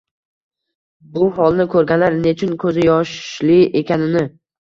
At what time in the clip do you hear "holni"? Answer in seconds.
1.35-1.67